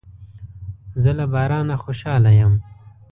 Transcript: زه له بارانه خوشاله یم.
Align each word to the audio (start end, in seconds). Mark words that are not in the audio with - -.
زه 1.03 1.11
له 1.19 1.25
بارانه 1.33 1.75
خوشاله 1.83 2.31
یم. 2.39 2.53